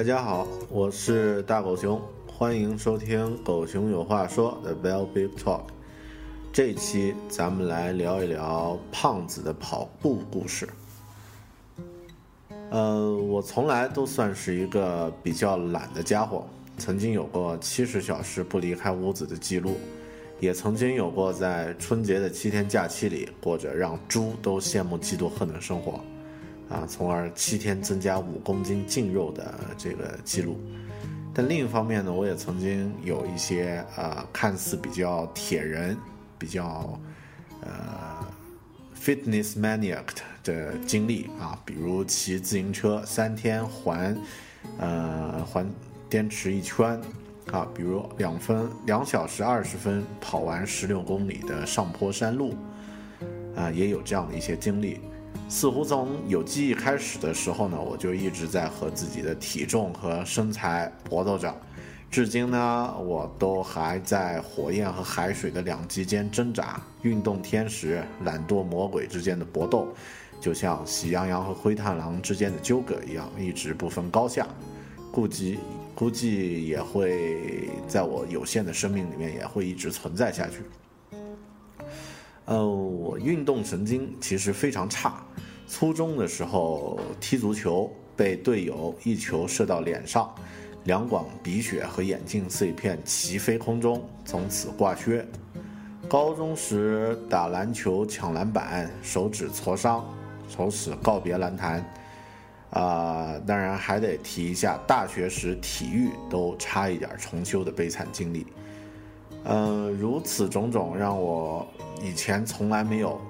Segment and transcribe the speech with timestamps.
[0.00, 5.60] 大家好，我是大狗熊，欢迎收听《狗熊有话说》的 Bell Big Talk。
[6.50, 10.66] 这期咱们来聊一聊胖子的跑步故事。
[12.70, 16.46] 呃，我从来都算是一个比较懒的家伙，
[16.78, 19.76] 曾经有过七十小时不离开屋子的记录，
[20.40, 26.00] 也曾经有过在春节的七天假期里过着让猪都羡慕嫉妒恨的生活。
[26.70, 30.58] 啊，从而七天增加五公斤净肉的这个记录。
[31.34, 35.96] 但另一方面呢，我也曾经有一些呃看似比较铁人、
[36.38, 36.98] 比较
[37.60, 37.70] 呃
[39.00, 40.04] fitness maniac
[40.42, 44.16] 的经历啊，比如骑自行车三天环
[44.78, 45.68] 呃环
[46.08, 47.00] 滇池一圈
[47.52, 52.54] 啊，比如两分两小时二十分跑完十六公里的上坡山路
[53.56, 55.00] 啊，也有这样的一些经历。
[55.50, 61.52] 似乎从有记忆开始的时候呢，我就一直在和自己的体重和身材搏斗着，
[62.08, 66.80] 至今呢，我都还在火焰和海水的两极间挣扎。
[67.02, 69.88] 运动天使、懒惰魔鬼之间的搏斗，
[70.40, 74.46] 就像喜羊羊和灰太狼之间的纠葛一样，一直不分高下。
[75.10, 75.58] 估计
[75.96, 80.62] 估计也会在我有限的生命里面也会一直存在下去。
[82.50, 85.24] 呃，我运动神经其实非常差。
[85.68, 90.34] 初中的时候踢足球，被队友一球射到脸上，
[90.82, 95.24] 两管鼻血和眼镜碎片齐飞空中，从此挂靴。
[96.08, 100.04] 高中时打篮球抢篮板，手指挫伤，
[100.48, 101.88] 从此告别篮坛。
[102.70, 108.44] 啊，当然还得提一下大学时体育都差一点重修的悲惨经历。
[109.44, 111.66] 嗯，如此种种让我
[112.02, 113.20] 以前从来没有、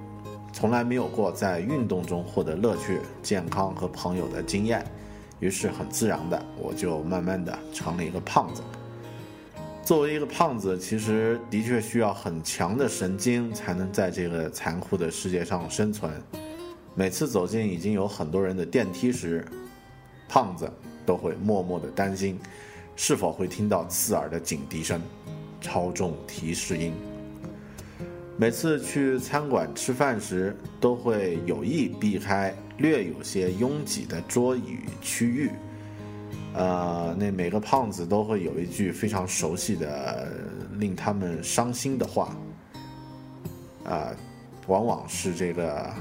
[0.53, 4.85] 从来没有过在运动中获得乐趣、健康和朋友的经验，
[5.39, 8.63] 于是很自然的，我就慢慢的成了一个胖子。
[9.85, 16.13] 作为一个胖子，其实的确需要很强的神经才能在这个残酷的世界上生存。
[16.95, 19.45] 每次走进已经有很多人的电梯时，
[20.29, 20.71] 胖子
[21.07, 22.39] 都会默默的担心，
[22.95, 25.01] 是否会听到刺耳的警笛声。
[25.61, 26.93] 超重提示音。
[28.37, 35.51] 每次去餐馆吃饭时，都会有意避开略有些拥挤的桌椅区域。
[36.55, 40.33] 呃，那每个胖子都会有一句非常熟悉的、
[40.79, 42.35] 令他们伤心的话。
[43.85, 44.11] 啊，
[44.67, 45.95] 往往是这个，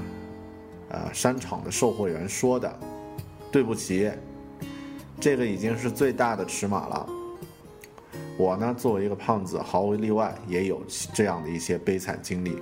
[0.88, 2.72] 呃，商场的售货员说的
[3.52, 4.10] ：“对不起，
[5.20, 7.06] 这个已经是最大的尺码了。”
[8.40, 10.82] 我呢，作为一个胖子，毫无例外，也有
[11.12, 12.56] 这样的一些悲惨经历。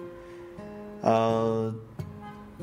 [1.03, 1.73] 呃，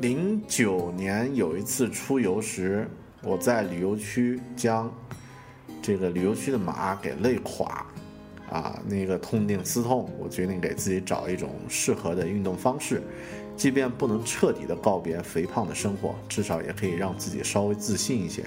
[0.02, 2.86] 零九年有一次出游时，
[3.24, 4.94] 我在旅游区将
[5.82, 7.86] 这个旅游区的马给累垮，
[8.52, 13.02] 啊，那个痛定思痛，我决定给自己找一种适合的运动方式，
[13.56, 18.44] 即便不能彻底的告别肥胖的生活，至少也可以让自己稍微自信一些。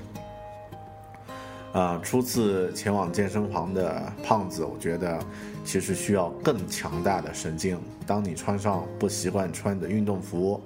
[1.79, 5.17] 啊，初次前往健身房的胖子，我觉得
[5.65, 7.79] 其实需要更强大的神经。
[8.05, 10.61] 当你穿上不习惯穿的运动服，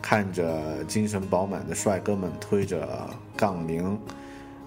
[0.00, 2.88] 看着精神饱满的帅哥们推着
[3.36, 4.00] 杠铃，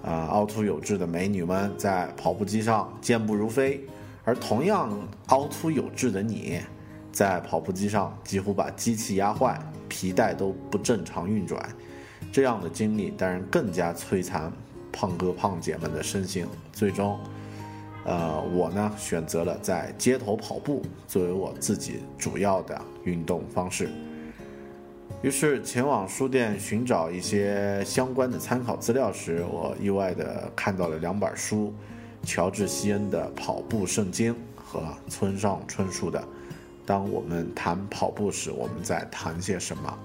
[0.03, 3.83] 啊，凹凸有致的美女们在跑步机上健步如飞，
[4.23, 4.95] 而同样
[5.29, 6.59] 凹凸有致的你，
[7.11, 9.59] 在跑步机上几乎把机器压坏，
[9.89, 11.59] 皮带都不正常运转，
[12.31, 14.53] 这样的经历当然更加摧残。
[14.91, 17.19] 胖哥胖姐们的身形，最终，
[18.05, 23.89] 呃，我呢选择了在街头跑步作为我自己主要的运动方式。
[25.23, 31.73] 于是前往书店寻找一些相关的参考资料时，我意外的看到了两本书：
[32.23, 36.19] 乔治·希恩的《跑步圣经》和村上春树的
[36.85, 39.97] 《当我们谈跑步时，我们在谈些什么》。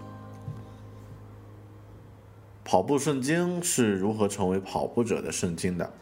[2.72, 5.92] 跑步圣经是如何成为跑步者的圣经的？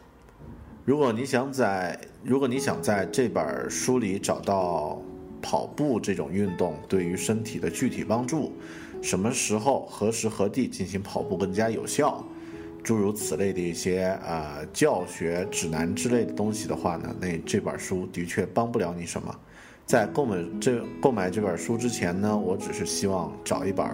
[0.84, 5.02] 如果你想在如果你想在这本书里找到
[5.42, 8.52] 跑步这种运动对于身体的具体帮助，
[9.02, 12.24] 什么时候、何时何地进行跑步更加有效，
[12.84, 19.36] 诸如此类的一些呃教学指南之类的东西的话呢，那这本书的确帮不了你什么。
[19.90, 23.84] 在购买这购买这本书之前呢，我只是希望找一本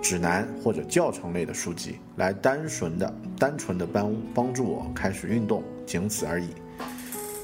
[0.00, 6.48] 指南或者教程类的书籍，来单纯的、单纯的帮帮助我开始运动，仅此而已。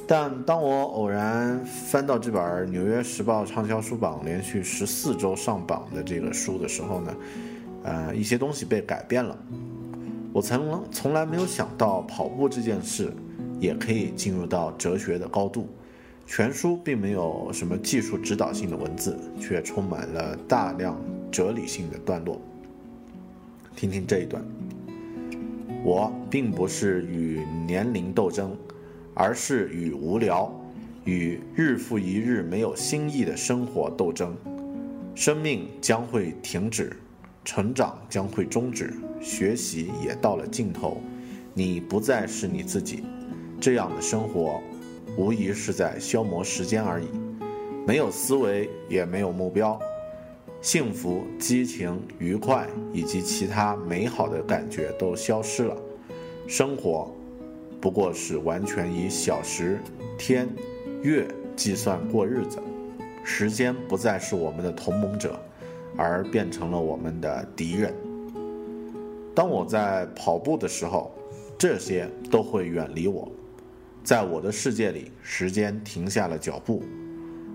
[0.09, 7.17] 但当我偶然翻到这本《纽约时报》畅销书榜连续十四周上榜的这个书的时候呢，
[7.83, 9.39] 呃，一些东西被改变了。
[10.33, 13.13] 我曾从来没有想到跑步这件事
[13.59, 15.69] 也可以进入到哲学的高度。
[16.31, 20.97] 全书并没有什么技术指导性的文字，却充满了大量
[21.29, 22.41] 哲理性的段落。
[23.75, 24.41] 听听这一段：
[25.83, 28.57] 我并不是与年龄斗争，
[29.13, 30.49] 而是与无聊、
[31.05, 34.37] 与日复一日没有新意的生活斗争。
[35.17, 36.97] 生命将会停止，
[37.45, 41.03] 成长将会终止，学习也到了尽头。
[41.55, 43.03] 你不再是你自己，
[43.61, 44.61] 这样的生活。
[45.17, 47.07] 无疑是在消磨时间而已，
[47.87, 49.79] 没有思维，也没有目标，
[50.61, 55.77] 幸福、激情、愉快以及其他美好的感觉都消失了。
[56.47, 57.11] 生活
[57.81, 59.81] 不过是完全以小时、
[60.19, 60.49] 天、
[61.03, 61.27] 月
[61.57, 62.59] 计算过日子，
[63.25, 65.39] 时间不再是我们的同盟者，
[65.97, 67.95] 而变成了我们的敌人。
[69.35, 71.11] 当我在跑步的时候，
[71.57, 73.31] 这些都会远离我。
[74.03, 76.83] 在我的世界里，时间停下了脚步，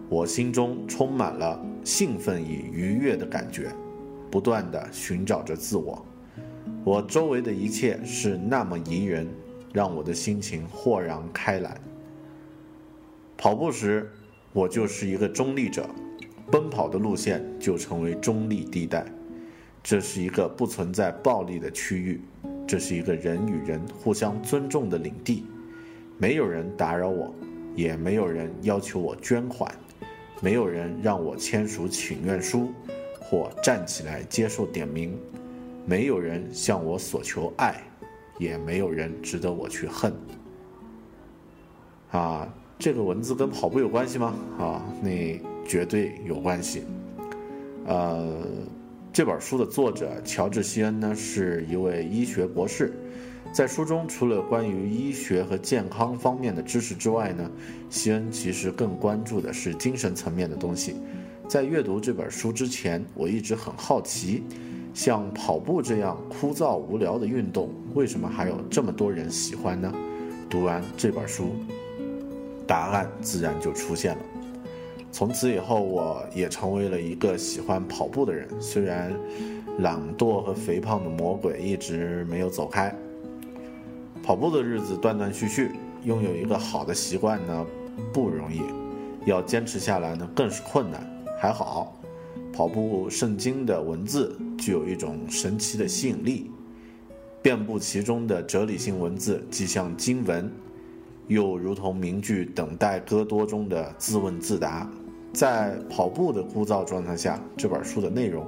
[0.07, 3.71] 我心中充满了兴奋与愉悦的感觉，
[4.29, 6.05] 不断地寻找着自我。
[6.83, 9.27] 我周围的一切是那么宜人，
[9.73, 11.75] 让我的心情豁然开朗。
[13.35, 14.09] 跑步时，
[14.53, 15.89] 我就是一个中立者，
[16.51, 19.03] 奔跑的路线就成为中立地带。
[19.83, 22.21] 这是一个不存在暴力的区域，
[22.67, 25.45] 这是一个人与人互相尊重的领地。
[26.17, 27.33] 没有人打扰我，
[27.75, 29.69] 也没有人要求我捐款，
[30.41, 32.71] 没有人让我签署请愿书，
[33.19, 35.17] 或站起来接受点名，
[35.85, 37.83] 没有人向我索求爱，
[38.37, 40.13] 也没有人值得我去恨。
[42.11, 42.47] 啊，
[42.79, 44.33] 这个文字跟跑步有关系吗？
[44.57, 46.83] 啊，那绝对有关系。
[47.85, 48.41] 呃，
[49.11, 52.93] 这本书的作者乔治·希恩呢，是一位医学博士。
[53.55, 57.49] 在书中，除了关于医学和健康方面的知识之外呢，
[57.89, 60.97] 希恩其实更关注的是精神层面的东西。
[61.47, 64.43] 在阅读这本书之前，我一直很好奇，
[64.93, 69.89] 像跑步这样枯燥无聊的运动，为什么还有这么多人喜欢呢？
[70.49, 71.55] 读完这本书，
[72.67, 74.21] 答案自然就出现了。
[75.13, 78.49] 从此以后，我也成为了一个喜欢跑步的人。
[78.59, 79.13] 虽然
[79.79, 82.93] 懒惰和肥胖的魔鬼一直没有走开。
[84.25, 85.69] 跑步的日子断断续续，
[86.03, 87.63] 拥有一个好的习惯呢
[88.11, 88.59] 不容易，
[89.23, 91.07] 要坚持下来呢更是困难。
[91.39, 91.95] 还好，
[92.51, 96.49] 跑步圣经的文字具有一种神奇的吸引力，
[97.43, 100.51] 遍布其中的哲理性文字既像经文，
[101.27, 104.89] 又如同名句《等待戈多》中的自问自答。
[105.33, 108.43] 在跑步的枯燥状态下，这本书的内容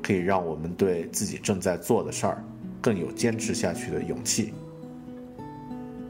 [0.00, 2.44] 可以让我们对自己正在做的事儿
[2.80, 4.52] 更有坚持下去的勇气。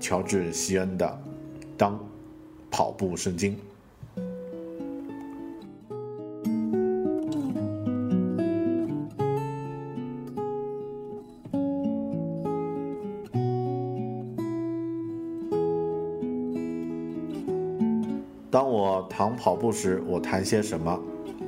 [0.01, 1.07] 乔治·希恩的
[1.77, 1.99] 《当
[2.71, 3.53] 跑步圣经》。
[18.51, 20.99] 当我谈跑步时，我谈些什么？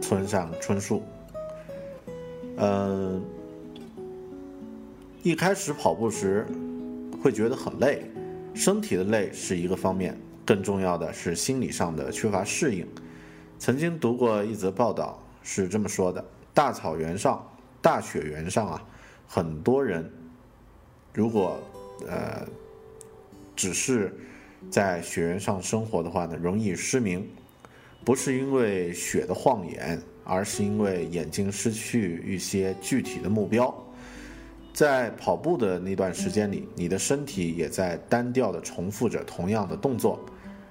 [0.01, 1.03] 村上春树。
[2.57, 3.23] 嗯，
[5.23, 6.47] 一开始跑步时
[7.23, 8.10] 会觉得很累，
[8.55, 12.87] 身体的累是一个方面，更重要的是心理上的缺乏适应。
[13.59, 17.47] 曾经读过一则报道，是这么说的：大草原上、
[17.81, 18.83] 大雪原上啊，
[19.27, 20.11] 很多人
[21.13, 21.61] 如果
[22.07, 22.47] 呃
[23.55, 24.15] 只是。
[24.69, 27.27] 在雪原上生活的话呢，容易失明，
[28.05, 33.75] 不是因为雪的晃眼，而是因为眼睛失去一些具体的目标。
[34.81, 40.19] 在跑步的那段时间里，你的身体也在单调地重复着同样的动作，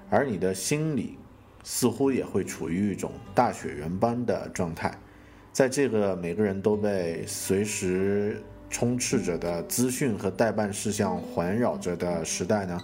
[0.10, 1.16] 而你的心理
[1.64, 4.92] 似乎也会处于一种大雪原般的状态。
[5.54, 12.82] 在这个每个人都被随时充斥着的资讯和代办事项环绕着的时代呢？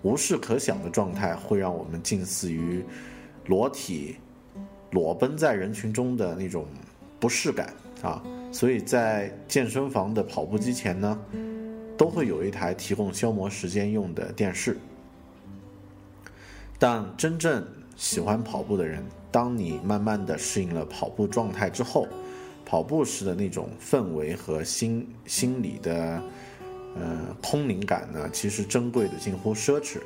[0.00, 2.82] 无事可想的状态会让我们近似于
[3.44, 4.16] 裸体
[4.92, 6.64] 裸奔在人群中的那种
[7.20, 7.68] 不适感
[8.04, 8.22] 啊！
[8.52, 11.18] 所以在健身房的跑步机前呢，
[11.96, 14.76] 都会有一台提供消磨时间用的电视。
[16.78, 22.06] 但真正喜欢跑步的人，当你慢慢的适应了跑步状态之后，
[22.64, 26.22] 跑步时的那种氛围和心心理的。
[26.96, 29.98] 呃，空灵感呢，其实珍贵的近乎奢侈。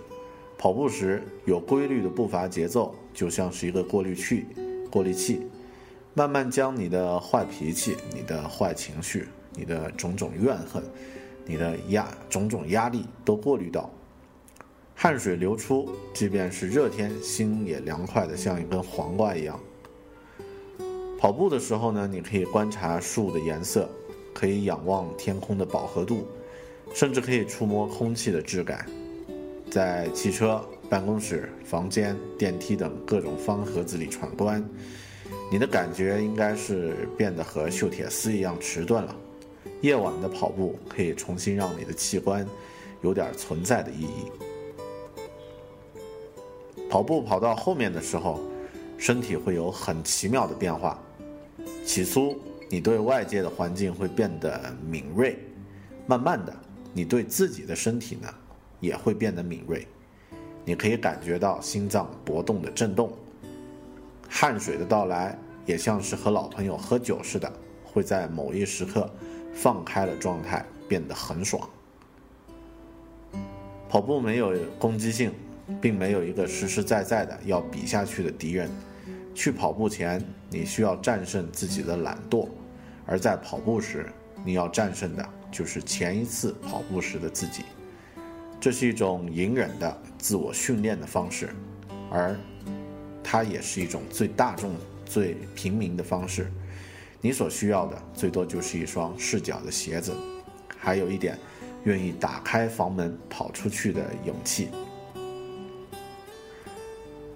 [0.56, 4.46] 跑步时有规律的步伐节奏，就像是一个过滤器，
[4.90, 5.42] 过滤器，
[6.18, 10.82] 慢慢将你的坏脾气、你的坏情绪、你的种种怨恨、
[11.46, 13.88] 你的压种种压力都过滤到。
[14.96, 19.60] 汗水流出，即便是热天，心也凉快的像一根黄瓜一样。
[21.20, 23.88] 跑步的时候呢，你可以观察树的颜色，
[24.34, 26.26] 可以仰望天空的饱和度。
[26.94, 28.84] 甚至可以触摸空气的质感，
[29.70, 30.60] 在汽车、
[30.90, 34.68] 办公室、房间、电梯等各种方盒子里闯关，
[35.50, 39.16] 你的感觉应该是变得和锈铁丝一样迟钝了。
[39.80, 42.46] 夜晚的跑步可以重新让你的器官
[43.02, 44.30] 有点存在的意义。
[46.90, 48.40] 跑步跑到后面的时候，
[48.98, 50.98] 身体会有很奇妙的变化。
[51.84, 52.38] 起初，
[52.68, 55.38] 你对外界的环境会变得敏锐，
[56.06, 56.54] 慢慢的。
[56.92, 58.28] 你对自己的身体呢，
[58.80, 59.86] 也会变得敏锐，
[60.64, 63.12] 你可以感觉到心脏搏动的震动，
[64.28, 67.52] 汗水的到来也像是和老朋友喝酒似的，
[67.84, 69.10] 会在某一时刻
[69.54, 71.68] 放开了状态，变得很爽。
[73.88, 75.32] 跑步没有攻击性，
[75.80, 78.70] 并没有一个实实在在的要比下去的敌人。
[79.34, 82.48] 去跑步前，你需要战胜自己的懒惰，
[83.06, 84.06] 而在跑步时，
[84.44, 85.28] 你要战胜的。
[85.50, 87.62] 就是前一次跑步时的自己，
[88.60, 91.48] 这是一种隐忍的自我训练的方式，
[92.10, 92.36] 而
[93.30, 96.50] 它也是一种最大众、最平民的方式。
[97.20, 100.14] 你所需要的最多就是一双赤脚的鞋子，
[100.78, 101.38] 还有一点
[101.84, 104.68] 愿意打开房门跑出去的勇气。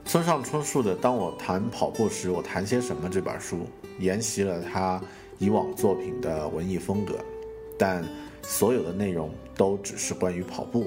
[0.07, 3.67] 村上春树的《当我谈跑步时，我谈些什么》这本书，
[3.99, 4.99] 沿袭了他
[5.39, 7.19] 以往作品的文艺风格。
[7.79, 8.03] 但
[8.41, 10.87] 所有的内容都只是关于跑步。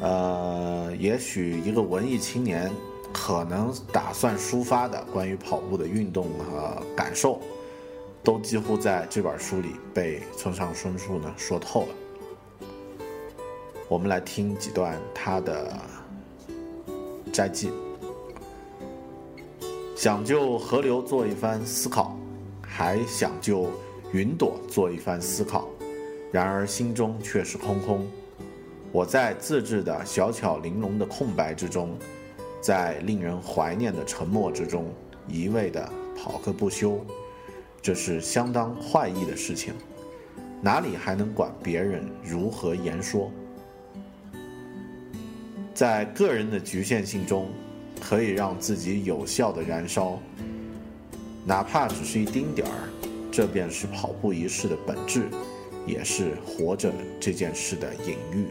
[0.00, 2.68] 呃，也许一个文艺青年
[3.18, 7.40] 可能打算抒发的关于跑步的运动和感受，
[8.22, 11.88] 都几乎在这本书里被村上春树呢说透了。
[13.88, 15.80] 我们来听几段他的
[17.32, 17.72] 摘记：
[19.96, 22.14] 想就河流做一番思考，
[22.60, 23.70] 还想就。
[24.12, 25.68] 云朵做一番思考，
[26.30, 28.06] 然而心中却是空空。
[28.92, 31.98] 我在自制的小巧玲珑的空白之中，
[32.66, 34.92] 在令人怀念的沉默之中，
[35.28, 36.98] 一味的跑个不休。
[37.80, 39.72] 这是相当坏意的事情，
[40.60, 43.30] 哪里还能管别人如何言说？
[45.74, 47.46] 在个人的局限性中，
[48.00, 50.18] 可以让自己有效的燃烧，
[51.44, 52.88] 哪怕只是一丁点儿。
[53.30, 55.28] 这便是跑步仪式的本质，
[55.86, 58.48] 也是活着这件事的隐喻。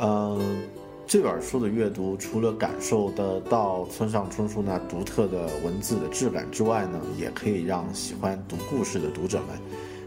[0.00, 0.62] 嗯，
[1.08, 9.58] 这本书的阅读，除了感受得到村上春树那独特的文字的质感之外呢，也可以让喜欢读故事的读者们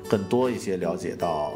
[0.10, 1.52] 更多一些了解到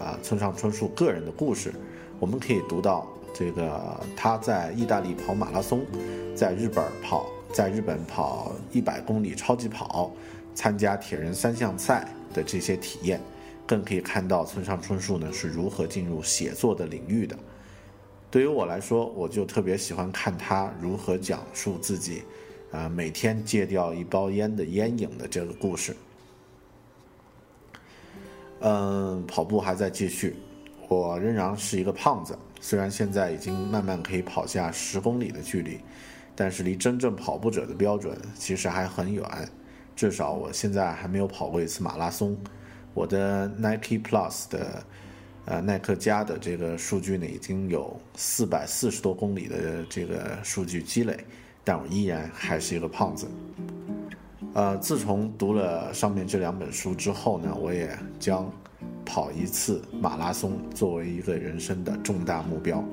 [0.00, 1.72] 啊村上春树个人的故事。
[2.18, 5.86] 我们可以读到这个他在意大利跑马拉松，
[6.34, 10.10] 在日本跑，在日本跑一百公里超级跑，
[10.56, 13.20] 参加铁人三项赛的这些体验。
[13.64, 17.38] 更可以看到村上春树呢是如何进入写作的领域的。
[18.30, 22.22] 对于我来说，我就特别喜欢看他如何讲述自己，
[22.70, 25.96] 啊，每天戒掉一包烟的烟瘾的这个故事。
[28.60, 30.36] 嗯，跑步还在继续，
[30.86, 35.80] 我仍然是一个胖子，虽然现在已经慢慢可以跑下十公里的距离，
[36.36, 39.24] 但是离真正跑步者的标准其实还很远，
[39.96, 42.36] 至少我现在还没有跑过一次马拉松。
[42.92, 44.84] 我的 Nike Plus 的，
[45.46, 51.18] 呃，耐克家的这个数据呢，已经有四百四十多公里的这个数据积累，
[51.64, 53.26] 但我依然还是一个胖子。
[54.54, 58.48] 呃，自从读了上面这两本书之后呢，我也将
[59.04, 62.84] 跑一次马拉松作为一个人生的重大目标。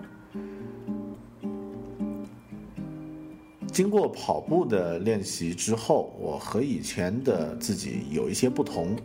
[3.71, 8.95] 经过跑步的练习之后，我和以前的自己有一些不同。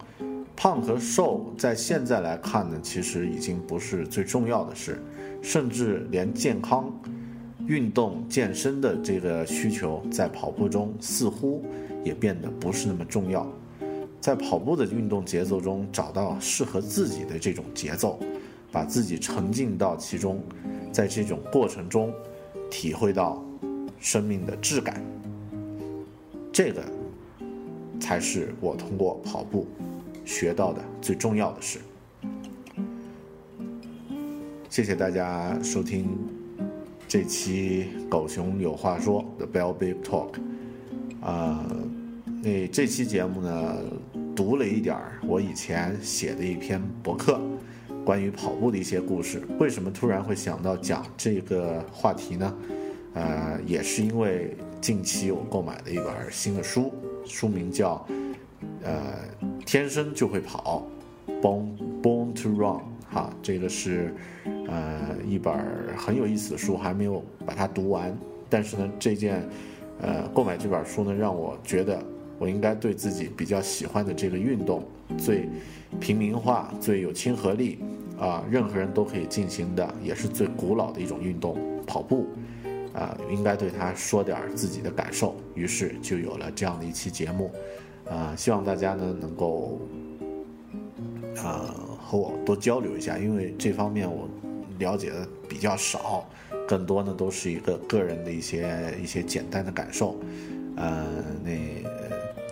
[0.62, 5.02] 胖和瘦在现在来看呢，其实已经不是最重要的事，
[5.42, 6.88] 甚至连健康、
[7.66, 11.64] 运动、健身的这个需求，在跑步中似乎
[12.04, 13.44] 也变得不是那么重要。
[14.20, 18.20] 在跑步的运动节奏中，找到适合自己的这种节奏，
[18.70, 20.40] 把自己沉浸到其中，
[20.92, 22.14] 在这种过程中，
[22.70, 23.44] 体会到
[23.98, 25.02] 生命的质感，
[26.52, 26.80] 这个
[27.98, 29.66] 才是我通过跑步。
[30.24, 31.78] 学到的最重要的事。
[34.70, 36.16] 谢谢大家收听
[37.06, 40.30] 这期《狗熊有话说》的 Bell Big Talk。
[41.20, 41.62] 啊，
[42.42, 43.76] 那这期节目呢，
[44.34, 47.38] 读了一点儿我以前写的一篇博客，
[48.04, 49.42] 关于跑步的一些故事。
[49.58, 52.56] 为什么突然会想到讲这个话题呢？
[53.14, 56.92] 呃，也是因为近期我购买了一本新的书，
[57.26, 58.04] 书名叫。
[58.82, 59.14] 呃，
[59.64, 60.86] 天生就会跑
[61.40, 65.54] ，born born to run，哈，这个是呃一本
[65.96, 68.16] 很有意思的书，还没有把它读完。
[68.50, 69.42] 但是呢，这件
[70.00, 72.02] 呃购买这本书呢，让我觉得
[72.38, 74.84] 我应该对自己比较喜欢的这个运动，
[75.16, 75.48] 最
[76.00, 77.78] 平民化、最有亲和力
[78.18, 82.26] 啊，任何人都可以进行的，也是最古老的一种运动——跑步
[82.92, 85.34] 啊，应该对他说点自己的感受。
[85.54, 87.50] 于是就有了这样的一期节目。
[88.08, 89.80] 啊，希望大家呢能够，
[91.38, 94.28] 啊和我多交流一下，因为这方面我
[94.78, 96.28] 了解的比较少，
[96.68, 100.18] 更多呢都是一个个人的一些一些简单的感受。
[100.76, 101.06] 呃，
[101.44, 101.50] 那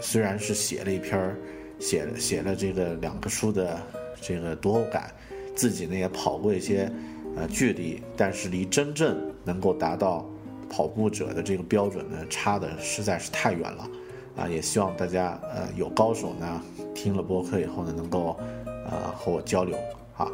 [0.00, 1.36] 虽然是写了一篇
[1.78, 3.78] 写写了这个两个书的
[4.20, 5.10] 这个读后感，
[5.54, 6.90] 自己呢也跑过一些
[7.36, 10.24] 呃距离，但是离真正能够达到
[10.70, 13.88] 跑步者的这个标准呢，差的实在是太远了。
[14.36, 16.62] 啊，也希望大家呃有高手呢，
[16.94, 19.78] 听了播客以后呢，能够呃和我交流
[20.16, 20.26] 啊。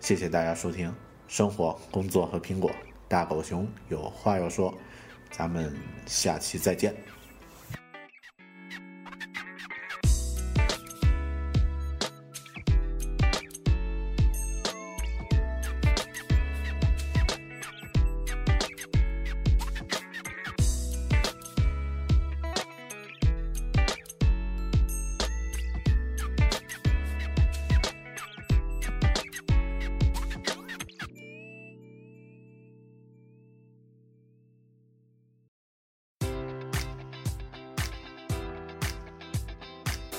[0.00, 0.88] 谢谢大家收听
[1.26, 2.70] 《生活、工作和苹果》，
[3.08, 4.72] 大狗熊有话要说，
[5.30, 5.74] 咱们
[6.06, 6.94] 下期再见。